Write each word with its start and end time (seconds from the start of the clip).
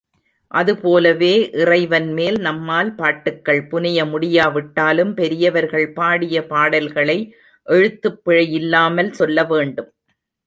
அதுபோலவே 0.51 1.33
இறைவன்மேல் 1.53 2.39
நம்மால் 2.39 2.95
பாட்டுக்கள் 2.95 3.67
புனைய 3.67 4.05
முடியாவிட்டாலும் 4.05 5.13
பெரியவர்கள் 5.13 5.93
பாடிய 5.93 6.45
பாடல்களை 6.45 7.17
எழுத்துப் 7.67 8.21
பிழையில்லாமல் 8.25 9.11
சொல்ல 9.11 9.43
வேண்டும். 9.43 9.91